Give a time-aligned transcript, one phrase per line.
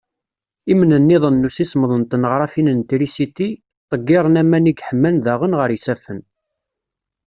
[0.71, 3.49] Imnenniḍen n ussismeḍ n tneɣrafin n trisiti,
[3.91, 6.19] ḍeggiren aman i yeḥman daɣen ɣer yisaffen.